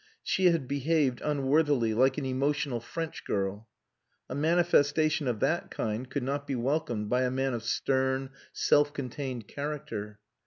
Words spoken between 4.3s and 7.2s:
manifestation of that kind could not be welcomed